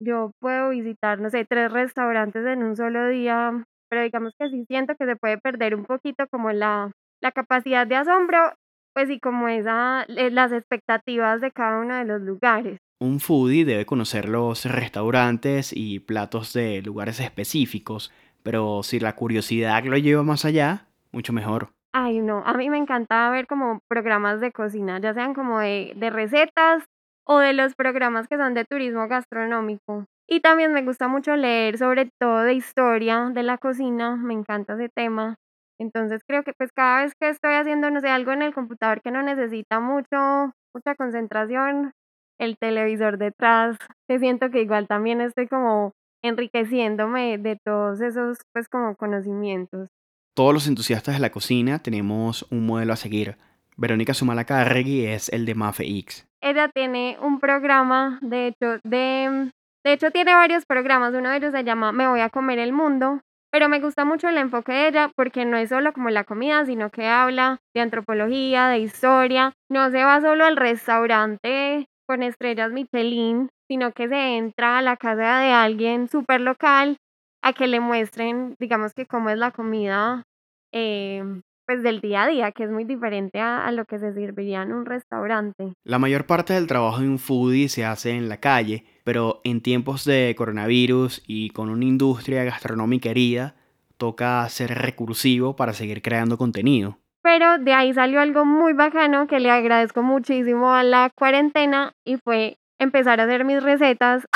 yo 0.00 0.30
puedo 0.40 0.70
visitar, 0.70 1.20
no 1.20 1.30
sé, 1.30 1.44
tres 1.44 1.72
restaurantes 1.72 2.46
en 2.46 2.62
un 2.62 2.76
solo 2.76 3.08
día, 3.08 3.64
pero 3.88 4.02
digamos 4.02 4.34
que 4.38 4.48
sí 4.50 4.64
siento 4.66 4.94
que 4.96 5.06
se 5.06 5.16
puede 5.16 5.38
perder 5.38 5.74
un 5.74 5.84
poquito 5.84 6.26
como 6.30 6.52
la, 6.52 6.90
la 7.20 7.32
capacidad 7.32 7.86
de 7.86 7.96
asombro, 7.96 8.52
pues 8.94 9.10
y 9.10 9.20
como 9.20 9.48
esa, 9.48 10.04
eh, 10.08 10.30
las 10.30 10.52
expectativas 10.52 11.40
de 11.40 11.52
cada 11.52 11.80
uno 11.80 11.96
de 11.96 12.04
los 12.04 12.20
lugares. 12.22 12.78
Un 13.00 13.20
foodie 13.20 13.64
debe 13.64 13.86
conocer 13.86 14.28
los 14.28 14.64
restaurantes 14.64 15.72
y 15.72 16.00
platos 16.00 16.52
de 16.52 16.82
lugares 16.82 17.20
específicos, 17.20 18.12
pero 18.42 18.82
si 18.82 18.98
la 18.98 19.14
curiosidad 19.14 19.84
lo 19.84 19.96
lleva 19.96 20.24
más 20.24 20.44
allá, 20.44 20.86
mucho 21.12 21.32
mejor. 21.32 21.68
Ay, 21.92 22.18
no, 22.18 22.42
a 22.44 22.54
mí 22.54 22.68
me 22.70 22.78
encanta 22.78 23.30
ver 23.30 23.46
como 23.46 23.80
programas 23.88 24.40
de 24.40 24.52
cocina, 24.52 25.00
ya 25.00 25.14
sean 25.14 25.32
como 25.32 25.60
de, 25.60 25.92
de 25.96 26.10
recetas 26.10 26.84
o 27.24 27.38
de 27.38 27.52
los 27.52 27.74
programas 27.74 28.26
que 28.26 28.36
son 28.36 28.54
de 28.54 28.64
turismo 28.64 29.06
gastronómico. 29.06 30.06
Y 30.28 30.40
también 30.40 30.72
me 30.72 30.82
gusta 30.82 31.08
mucho 31.08 31.36
leer 31.36 31.78
sobre 31.78 32.10
todo 32.20 32.42
de 32.42 32.52
historia 32.52 33.30
de 33.32 33.42
la 33.42 33.56
cocina, 33.56 34.14
me 34.16 34.34
encanta 34.34 34.74
ese 34.74 34.90
tema. 34.90 35.36
Entonces 35.80 36.22
creo 36.26 36.42
que 36.42 36.52
pues 36.52 36.70
cada 36.72 37.02
vez 37.02 37.14
que 37.18 37.30
estoy 37.30 37.54
haciendo, 37.54 37.90
no 37.90 38.00
sé, 38.00 38.08
algo 38.08 38.32
en 38.32 38.42
el 38.42 38.52
computador 38.52 39.00
que 39.00 39.10
no 39.10 39.22
necesita 39.22 39.80
mucho, 39.80 40.52
mucha 40.74 40.94
concentración, 40.96 41.92
el 42.38 42.58
televisor 42.58 43.16
detrás, 43.16 43.78
que 44.08 44.18
siento 44.18 44.50
que 44.50 44.60
igual 44.60 44.86
también 44.86 45.20
estoy 45.20 45.48
como 45.48 45.92
enriqueciéndome 46.22 47.38
de 47.38 47.56
todos 47.64 48.00
esos 48.00 48.38
pues 48.52 48.68
como 48.68 48.96
conocimientos. 48.96 49.88
Todos 50.34 50.52
los 50.52 50.68
entusiastas 50.68 51.14
de 51.14 51.20
la 51.20 51.30
cocina 51.30 51.78
tenemos 51.78 52.46
un 52.50 52.66
modelo 52.66 52.92
a 52.92 52.96
seguir. 52.96 53.36
Verónica 53.76 54.12
Sumalacarregui 54.12 55.06
es 55.06 55.28
el 55.30 55.46
de 55.46 55.54
Mafe 55.54 55.84
X. 55.84 56.26
Ella 56.40 56.68
tiene 56.68 57.16
un 57.20 57.40
programa, 57.40 58.18
de 58.22 58.48
hecho, 58.48 58.78
de, 58.84 59.50
de 59.88 59.94
hecho 59.94 60.10
tiene 60.10 60.34
varios 60.34 60.66
programas, 60.66 61.14
uno 61.14 61.30
de 61.30 61.38
ellos 61.38 61.52
se 61.52 61.64
llama 61.64 61.92
Me 61.92 62.06
voy 62.06 62.20
a 62.20 62.28
comer 62.28 62.58
el 62.58 62.74
mundo, 62.74 63.20
pero 63.50 63.70
me 63.70 63.80
gusta 63.80 64.04
mucho 64.04 64.28
el 64.28 64.36
enfoque 64.36 64.72
de 64.72 64.88
ella 64.88 65.10
porque 65.16 65.46
no 65.46 65.56
es 65.56 65.70
solo 65.70 65.94
como 65.94 66.10
la 66.10 66.24
comida, 66.24 66.66
sino 66.66 66.90
que 66.90 67.06
habla 67.06 67.56
de 67.74 67.80
antropología, 67.80 68.68
de 68.68 68.80
historia, 68.80 69.54
no 69.70 69.90
se 69.90 70.04
va 70.04 70.20
solo 70.20 70.44
al 70.44 70.58
restaurante 70.58 71.86
con 72.06 72.22
estrellas 72.22 72.70
Michelin, 72.70 73.48
sino 73.66 73.92
que 73.92 74.08
se 74.08 74.36
entra 74.36 74.76
a 74.76 74.82
la 74.82 74.98
casa 74.98 75.38
de 75.38 75.52
alguien 75.52 76.08
súper 76.08 76.42
local 76.42 76.98
a 77.42 77.54
que 77.54 77.66
le 77.66 77.80
muestren, 77.80 78.56
digamos 78.60 78.92
que 78.92 79.06
cómo 79.06 79.30
es 79.30 79.38
la 79.38 79.52
comida 79.52 80.24
eh, 80.70 81.24
pues 81.68 81.82
del 81.82 82.00
día 82.00 82.22
a 82.22 82.28
día, 82.28 82.50
que 82.52 82.64
es 82.64 82.70
muy 82.70 82.84
diferente 82.84 83.40
a, 83.40 83.66
a, 83.66 83.72
lo 83.72 83.84
que 83.84 83.98
se 83.98 84.14
serviría 84.14 84.62
en 84.62 84.72
un 84.72 84.86
restaurante. 84.86 85.74
La 85.84 85.98
mayor 85.98 86.24
parte 86.24 86.54
del 86.54 86.66
trabajo 86.66 87.00
de 87.02 87.08
un 87.08 87.18
foodie 87.18 87.68
se 87.68 87.84
hace 87.84 88.12
en 88.12 88.30
la 88.30 88.38
calle, 88.40 88.86
pero 89.04 89.42
en 89.44 89.60
tiempos 89.60 90.06
de 90.06 90.34
coronavirus 90.34 91.22
y 91.26 91.50
con 91.50 91.68
una 91.68 91.84
industria 91.84 92.42
gastronómica 92.44 93.10
herida, 93.10 93.54
toca 93.98 94.48
ser 94.48 94.78
recursivo 94.78 95.56
para 95.56 95.74
seguir 95.74 96.00
creando 96.00 96.38
contenido. 96.38 96.96
Pero 97.22 97.58
de 97.58 97.74
ahí 97.74 97.92
salió 97.92 98.22
algo 98.22 98.46
muy 98.46 98.72
bacano 98.72 99.26
que 99.26 99.38
le 99.38 99.50
agradezco 99.50 100.02
muchísimo 100.02 100.72
a 100.72 100.82
la 100.82 101.10
cuarentena 101.14 101.92
y 102.02 102.16
fue 102.16 102.56
empezar 102.78 103.20
a 103.20 103.24
hacer 103.24 103.44
mis 103.44 103.62
recetas. 103.62 104.26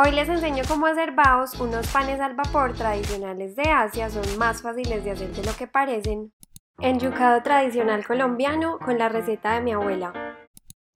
Hoy 0.00 0.12
les 0.12 0.28
enseño 0.28 0.62
cómo 0.68 0.86
hacer 0.86 1.10
baos, 1.10 1.58
unos 1.58 1.92
panes 1.92 2.20
al 2.20 2.36
vapor 2.36 2.72
tradicionales 2.72 3.56
de 3.56 3.64
Asia, 3.64 4.08
son 4.08 4.38
más 4.38 4.62
fáciles 4.62 5.02
de 5.02 5.10
hacer 5.10 5.30
de 5.30 5.42
lo 5.42 5.52
que 5.58 5.66
parecen. 5.66 6.32
Enyucado 6.78 7.42
tradicional 7.42 8.06
colombiano 8.06 8.78
con 8.78 8.96
la 8.96 9.08
receta 9.08 9.54
de 9.54 9.60
mi 9.60 9.72
abuela. 9.72 10.12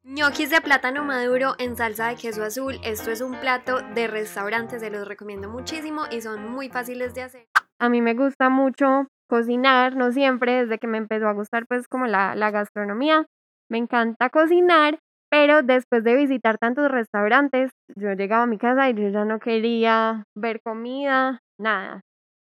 Ñoquis 0.04 0.50
de 0.50 0.60
plátano 0.60 1.02
maduro 1.02 1.56
en 1.58 1.76
salsa 1.76 2.10
de 2.10 2.14
queso 2.14 2.44
azul. 2.44 2.78
Esto 2.84 3.10
es 3.10 3.20
un 3.22 3.34
plato 3.40 3.80
de 3.92 4.06
restaurante, 4.06 4.78
se 4.78 4.88
los 4.88 5.08
recomiendo 5.08 5.48
muchísimo 5.48 6.02
y 6.08 6.20
son 6.20 6.48
muy 6.48 6.68
fáciles 6.68 7.12
de 7.12 7.22
hacer. 7.22 7.48
A 7.80 7.88
mí 7.88 8.00
me 8.00 8.14
gusta 8.14 8.50
mucho 8.50 9.08
cocinar, 9.28 9.96
no 9.96 10.12
siempre, 10.12 10.60
desde 10.60 10.78
que 10.78 10.86
me 10.86 10.98
empezó 10.98 11.26
a 11.26 11.32
gustar 11.32 11.66
pues 11.66 11.88
como 11.88 12.06
la 12.06 12.50
gastronomía. 12.52 13.26
Me 13.68 13.78
encanta 13.78 14.30
cocinar 14.30 15.00
pero 15.32 15.62
después 15.62 16.04
de 16.04 16.14
visitar 16.16 16.58
tantos 16.58 16.90
restaurantes, 16.90 17.70
yo 17.96 18.12
llegaba 18.12 18.42
a 18.44 18.46
mi 18.46 18.58
casa 18.58 18.90
y 18.90 18.94
yo 18.94 19.08
ya 19.08 19.24
no 19.24 19.40
quería 19.40 20.24
ver 20.36 20.60
comida, 20.62 21.40
nada. 21.58 22.02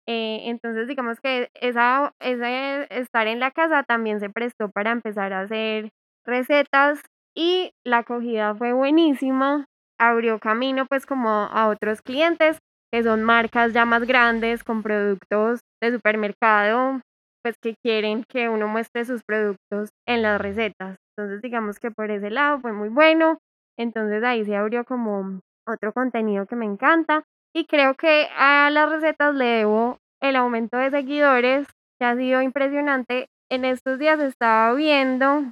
Eh, 0.07 0.43
entonces, 0.49 0.87
digamos 0.87 1.19
que 1.21 1.49
esa, 1.55 2.13
ese 2.19 2.87
estar 2.89 3.27
en 3.27 3.39
la 3.39 3.51
casa 3.51 3.83
también 3.83 4.19
se 4.19 4.29
prestó 4.29 4.69
para 4.69 4.91
empezar 4.91 5.33
a 5.33 5.41
hacer 5.41 5.89
recetas 6.25 7.01
y 7.35 7.71
la 7.85 7.99
acogida 7.99 8.55
fue 8.55 8.73
buenísima. 8.73 9.65
Abrió 9.99 10.39
camino 10.39 10.85
pues 10.87 11.05
como 11.05 11.29
a 11.29 11.67
otros 11.67 12.01
clientes 12.01 12.59
que 12.91 13.03
son 13.03 13.23
marcas 13.23 13.73
ya 13.73 13.85
más 13.85 14.05
grandes 14.07 14.63
con 14.63 14.83
productos 14.83 15.59
de 15.81 15.91
supermercado, 15.93 17.01
pues 17.43 17.55
que 17.61 17.75
quieren 17.83 18.23
que 18.29 18.49
uno 18.49 18.67
muestre 18.67 19.05
sus 19.05 19.21
productos 19.23 19.89
en 20.07 20.23
las 20.23 20.41
recetas. 20.41 20.97
Entonces 21.19 21.41
digamos 21.41 21.79
que 21.79 21.91
por 21.91 22.09
ese 22.11 22.29
lado 22.29 22.61
fue 22.61 22.71
muy 22.71 22.87
bueno. 22.87 23.39
Entonces 23.77 24.23
ahí 24.23 24.45
se 24.45 24.55
abrió 24.55 24.85
como 24.85 25.41
otro 25.67 25.91
contenido 25.91 26.45
que 26.45 26.55
me 26.55 26.65
encanta. 26.65 27.23
Y 27.53 27.65
creo 27.65 27.95
que 27.95 28.29
a 28.37 28.69
las 28.69 28.89
recetas 28.89 29.35
le 29.35 29.43
debo 29.43 29.97
el 30.21 30.37
aumento 30.37 30.77
de 30.77 30.91
seguidores, 30.91 31.67
que 31.99 32.05
ha 32.05 32.15
sido 32.15 32.41
impresionante. 32.41 33.27
En 33.49 33.65
estos 33.65 33.99
días 33.99 34.21
estaba 34.21 34.73
viendo, 34.73 35.51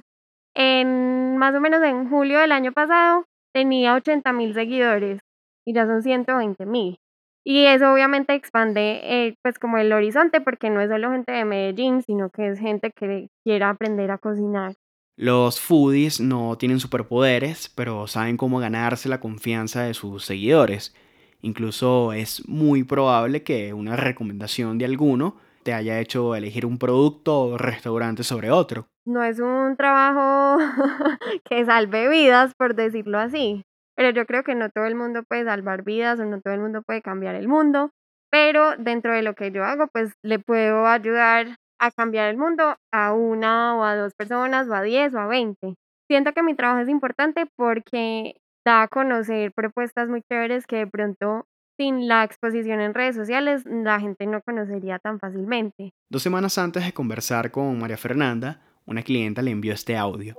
en 0.54 1.36
más 1.36 1.54
o 1.54 1.60
menos 1.60 1.82
en 1.82 2.08
julio 2.08 2.38
del 2.38 2.52
año 2.52 2.72
pasado, 2.72 3.26
tenía 3.52 3.94
80 3.94 4.32
mil 4.32 4.54
seguidores 4.54 5.20
y 5.66 5.74
ya 5.74 5.84
son 5.84 6.02
120 6.02 6.64
mil. 6.64 6.96
Y 7.44 7.66
eso 7.66 7.92
obviamente 7.92 8.32
expande 8.32 9.00
eh, 9.02 9.34
pues 9.42 9.58
como 9.58 9.76
el 9.76 9.92
horizonte 9.92 10.40
porque 10.40 10.70
no 10.70 10.80
es 10.80 10.88
solo 10.88 11.10
gente 11.10 11.32
de 11.32 11.44
Medellín, 11.44 12.00
sino 12.02 12.30
que 12.30 12.48
es 12.48 12.58
gente 12.58 12.90
que 12.90 13.28
quiera 13.44 13.68
aprender 13.68 14.10
a 14.10 14.16
cocinar. 14.16 14.72
Los 15.20 15.60
foodies 15.60 16.20
no 16.20 16.56
tienen 16.58 16.78
superpoderes, 16.78 17.72
pero 17.74 18.06
saben 18.06 18.36
cómo 18.36 18.60
ganarse 18.60 19.08
la 19.08 19.18
confianza 19.18 19.82
de 19.82 19.92
sus 19.92 20.24
seguidores. 20.24 20.94
Incluso 21.42 22.12
es 22.12 22.48
muy 22.48 22.84
probable 22.84 23.42
que 23.42 23.74
una 23.74 23.96
recomendación 23.96 24.78
de 24.78 24.84
alguno 24.84 25.36
te 25.64 25.74
haya 25.74 25.98
hecho 25.98 26.36
elegir 26.36 26.64
un 26.64 26.78
producto 26.78 27.40
o 27.40 27.58
restaurante 27.58 28.22
sobre 28.22 28.52
otro. 28.52 28.86
No 29.04 29.24
es 29.24 29.40
un 29.40 29.76
trabajo 29.76 30.58
que 31.50 31.64
salve 31.64 32.08
vidas, 32.08 32.54
por 32.54 32.76
decirlo 32.76 33.18
así. 33.18 33.64
Pero 33.96 34.10
yo 34.10 34.24
creo 34.24 34.44
que 34.44 34.54
no 34.54 34.70
todo 34.70 34.84
el 34.84 34.94
mundo 34.94 35.24
puede 35.24 35.44
salvar 35.44 35.82
vidas 35.82 36.20
o 36.20 36.26
no 36.26 36.40
todo 36.40 36.54
el 36.54 36.60
mundo 36.60 36.82
puede 36.82 37.02
cambiar 37.02 37.34
el 37.34 37.48
mundo. 37.48 37.90
Pero 38.30 38.76
dentro 38.76 39.12
de 39.12 39.22
lo 39.22 39.34
que 39.34 39.50
yo 39.50 39.64
hago, 39.64 39.88
pues 39.88 40.12
le 40.22 40.38
puedo 40.38 40.86
ayudar 40.86 41.56
a 41.78 41.90
cambiar 41.90 42.28
el 42.28 42.36
mundo 42.36 42.76
a 42.92 43.12
una 43.12 43.76
o 43.76 43.84
a 43.84 43.96
dos 43.96 44.14
personas 44.14 44.68
o 44.68 44.74
a 44.74 44.82
diez 44.82 45.14
o 45.14 45.18
a 45.18 45.26
veinte. 45.26 45.74
Siento 46.08 46.32
que 46.32 46.42
mi 46.42 46.54
trabajo 46.54 46.80
es 46.80 46.88
importante 46.88 47.46
porque 47.56 48.40
da 48.64 48.82
a 48.82 48.88
conocer 48.88 49.52
propuestas 49.52 50.08
muy 50.08 50.22
chéveres 50.22 50.66
que 50.66 50.76
de 50.76 50.86
pronto 50.86 51.46
sin 51.78 52.08
la 52.08 52.24
exposición 52.24 52.80
en 52.80 52.92
redes 52.92 53.14
sociales 53.14 53.64
la 53.64 54.00
gente 54.00 54.26
no 54.26 54.40
conocería 54.42 54.98
tan 54.98 55.18
fácilmente. 55.18 55.92
Dos 56.10 56.22
semanas 56.22 56.58
antes 56.58 56.84
de 56.84 56.92
conversar 56.92 57.50
con 57.50 57.78
María 57.78 57.96
Fernanda, 57.96 58.60
una 58.84 59.02
clienta 59.02 59.42
le 59.42 59.52
envió 59.52 59.72
este 59.72 59.96
audio. 59.96 60.34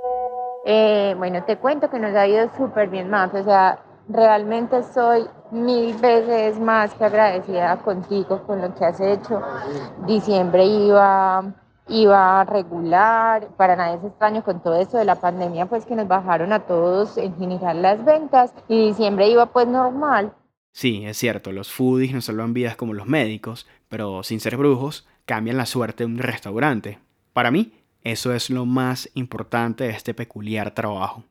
Eh, 0.66 1.16
bueno, 1.18 1.44
te 1.46 1.58
cuento 1.58 1.90
que 1.90 2.00
nos 2.00 2.14
ha 2.16 2.28
ido 2.28 2.50
súper 2.58 2.90
bien 2.90 3.10
más, 3.10 3.34
o 3.34 3.44
sea, 3.44 3.80
realmente 4.10 4.84
soy 4.84 5.26
mil 5.52 5.96
veces 5.96 6.60
más 6.60 6.94
que 6.96 7.06
agradecida 7.06 7.78
contigo 7.78 8.44
con 8.46 8.62
lo 8.62 8.74
que 8.76 8.86
has 8.86 9.00
hecho. 9.00 9.42
Diciembre 10.06 10.66
iba 10.66 11.54
iba 11.90 12.44
regular, 12.44 13.48
para 13.58 13.76
nadie 13.76 13.98
es 13.98 14.04
extraño 14.04 14.44
con 14.44 14.62
todo 14.62 14.80
esto 14.80 14.98
de 14.98 15.06
la 15.06 15.16
pandemia, 15.16 15.66
pues 15.66 15.86
que 15.86 15.96
nos 15.96 16.08
bajaron 16.08 16.54
a 16.54 16.60
todos 16.60 17.18
en 17.18 17.36
general 17.36 17.82
las 17.82 18.06
ventas 18.06 18.54
y 18.68 18.88
diciembre 18.88 19.28
iba 19.28 19.48
pues 19.48 19.68
normal. 19.68 20.34
Sí, 20.72 21.04
es 21.06 21.18
cierto, 21.18 21.52
los 21.52 21.72
foodies 21.72 22.14
no 22.14 22.22
salvan 22.22 22.54
vidas 22.54 22.76
como 22.76 22.94
los 22.94 23.08
médicos, 23.08 23.68
pero 23.88 24.22
sin 24.24 24.40
ser 24.40 24.56
brujos, 24.56 25.08
cambian 25.26 25.58
la 25.58 25.66
suerte 25.66 26.04
de 26.04 26.12
un 26.12 26.20
restaurante. 26.20 27.00
Para 27.34 27.50
mí, 27.50 27.74
eso 28.04 28.34
es 28.34 28.50
lo 28.50 28.66
más 28.66 29.10
importante 29.16 29.86
de 29.86 29.90
este 29.90 30.14
peculiar 30.14 30.72
trabajo. 30.72 31.24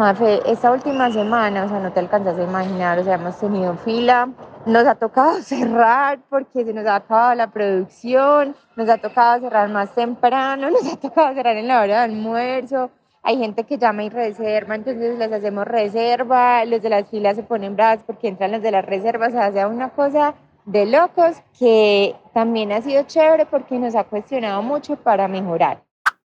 Mafe, 0.00 0.40
esta 0.50 0.70
última 0.70 1.10
semana, 1.10 1.64
o 1.66 1.68
sea, 1.68 1.78
no 1.78 1.92
te 1.92 2.00
alcanzas 2.00 2.38
a 2.38 2.42
imaginar, 2.42 2.98
o 2.98 3.04
sea, 3.04 3.16
hemos 3.16 3.38
tenido 3.38 3.74
fila, 3.76 4.30
nos 4.64 4.86
ha 4.86 4.94
tocado 4.94 5.34
cerrar 5.42 6.20
porque 6.30 6.64
se 6.64 6.72
nos 6.72 6.86
ha 6.86 6.94
acabado 6.94 7.34
la 7.34 7.48
producción, 7.48 8.56
nos 8.76 8.88
ha 8.88 8.96
tocado 8.96 9.40
cerrar 9.40 9.68
más 9.68 9.94
temprano, 9.94 10.70
nos 10.70 10.90
ha 10.90 10.96
tocado 10.96 11.34
cerrar 11.34 11.54
en 11.58 11.68
la 11.68 11.82
hora 11.82 11.98
de 11.98 12.04
almuerzo, 12.14 12.90
hay 13.22 13.36
gente 13.36 13.64
que 13.64 13.76
llama 13.76 14.02
y 14.04 14.08
reserva, 14.08 14.74
entonces 14.74 15.18
les 15.18 15.30
hacemos 15.30 15.66
reserva, 15.66 16.64
los 16.64 16.80
de 16.80 16.88
las 16.88 17.06
filas 17.10 17.36
se 17.36 17.42
ponen 17.42 17.76
bravos 17.76 18.02
porque 18.06 18.28
entran 18.28 18.52
los 18.52 18.62
de 18.62 18.70
las 18.70 18.86
reservas, 18.86 19.34
o 19.34 19.52
sea, 19.52 19.68
una 19.68 19.90
cosa 19.90 20.32
de 20.64 20.86
locos 20.86 21.42
que 21.58 22.16
también 22.32 22.72
ha 22.72 22.80
sido 22.80 23.02
chévere 23.02 23.44
porque 23.44 23.78
nos 23.78 23.94
ha 23.94 24.04
cuestionado 24.04 24.62
mucho 24.62 24.96
para 24.96 25.28
mejorar. 25.28 25.82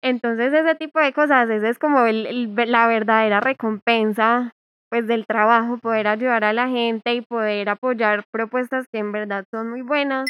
Entonces 0.05 0.53
ese 0.53 0.75
tipo 0.75 0.99
de 0.99 1.13
cosas, 1.13 1.49
esa 1.49 1.67
es 1.67 1.79
como 1.79 2.05
la 2.05 2.85
verdadera 2.85 3.39
recompensa 3.39 4.51
pues 4.91 5.07
del 5.07 5.25
trabajo, 5.25 5.79
poder 5.79 6.05
ayudar 6.05 6.43
a 6.43 6.53
la 6.53 6.69
gente 6.69 7.15
y 7.15 7.21
poder 7.21 7.69
apoyar 7.69 8.23
propuestas 8.31 8.85
que 8.91 8.99
en 8.99 9.11
verdad 9.11 9.45
son 9.49 9.71
muy 9.71 9.81
buenas. 9.81 10.29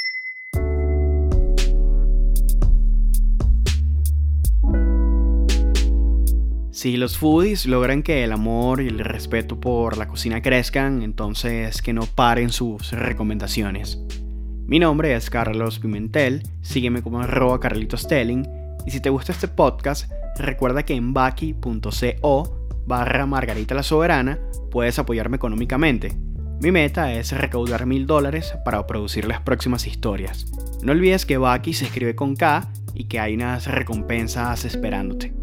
Si 6.71 6.95
los 6.95 7.17
foodies 7.17 7.65
logran 7.65 8.01
que 8.01 8.23
el 8.23 8.31
amor 8.31 8.79
y 8.79 8.87
el 8.87 8.99
respeto 8.99 9.59
por 9.59 9.97
la 9.97 10.07
cocina 10.07 10.41
crezcan, 10.41 11.01
entonces 11.01 11.81
que 11.81 11.91
no 11.91 12.03
paren 12.03 12.49
sus 12.49 12.93
recomendaciones. 12.93 14.01
Mi 14.67 14.79
nombre 14.79 15.13
es 15.13 15.29
Carlos 15.29 15.79
Pimentel, 15.79 16.43
sígueme 16.61 17.03
como 17.03 17.19
arroba 17.19 17.59
Carlitos 17.59 18.07
Telling, 18.07 18.64
y 18.85 18.91
si 18.91 18.99
te 18.99 19.09
gusta 19.09 19.31
este 19.31 19.47
podcast, 19.47 20.11
recuerda 20.37 20.83
que 20.83 20.95
en 20.95 21.13
baki.co 21.13 22.67
barra 22.85 23.25
Margarita 23.25 23.75
la 23.75 23.83
Soberana 23.83 24.39
puedes 24.71 24.99
apoyarme 24.99 25.37
económicamente. 25.37 26.15
Mi 26.61 26.71
meta 26.71 27.13
es 27.13 27.31
recaudar 27.31 27.85
mil 27.85 28.07
dólares 28.07 28.53
para 28.63 28.85
producir 28.87 29.27
las 29.27 29.41
próximas 29.41 29.87
historias. 29.87 30.45
No 30.81 30.93
olvides 30.93 31.25
que 31.25 31.37
Baki 31.37 31.73
se 31.73 31.85
escribe 31.85 32.15
con 32.15 32.35
K 32.35 32.71
y 32.93 33.05
que 33.05 33.19
hay 33.19 33.35
unas 33.35 33.67
recompensas 33.67 34.63
esperándote. 34.65 35.33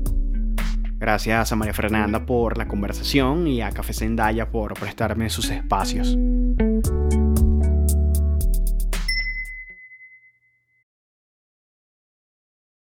Gracias 0.99 1.52
a 1.52 1.56
María 1.56 1.75
Fernanda 1.75 2.25
por 2.25 2.56
la 2.56 2.68
conversación 2.68 3.49
y 3.49 3.61
a 3.61 3.72
Café 3.72 3.92
Zendaya 3.92 4.50
por 4.50 4.75
prestarme 4.75 5.28
sus 5.30 5.50
espacios. 5.50 6.16